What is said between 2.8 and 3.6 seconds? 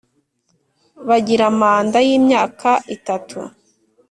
itatu.